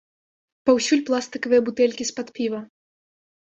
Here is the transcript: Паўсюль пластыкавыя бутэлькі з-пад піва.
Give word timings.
Паўсюль 0.69 1.03
пластыкавыя 1.09 1.61
бутэлькі 1.69 2.03
з-пад 2.11 2.27
піва. 2.41 2.65